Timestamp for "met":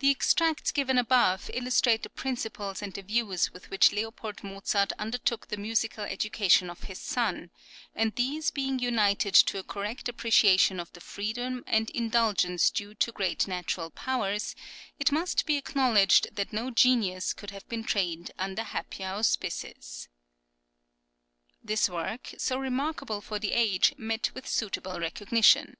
23.96-24.34